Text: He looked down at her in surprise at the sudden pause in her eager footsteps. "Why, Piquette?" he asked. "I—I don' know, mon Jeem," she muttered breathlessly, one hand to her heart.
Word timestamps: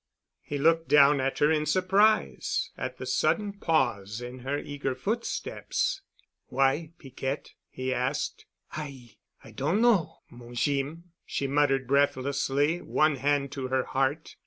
He 0.41 0.57
looked 0.57 0.87
down 0.87 1.21
at 1.21 1.37
her 1.37 1.51
in 1.51 1.67
surprise 1.67 2.71
at 2.75 2.97
the 2.97 3.05
sudden 3.05 3.53
pause 3.53 4.19
in 4.19 4.39
her 4.39 4.57
eager 4.57 4.95
footsteps. 4.95 6.01
"Why, 6.47 6.93
Piquette?" 6.97 7.53
he 7.69 7.93
asked. 7.93 8.47
"I—I 8.71 9.51
don' 9.51 9.79
know, 9.79 10.23
mon 10.31 10.55
Jeem," 10.55 11.11
she 11.23 11.45
muttered 11.45 11.85
breathlessly, 11.85 12.81
one 12.81 13.17
hand 13.17 13.51
to 13.51 13.67
her 13.67 13.83
heart. 13.83 14.37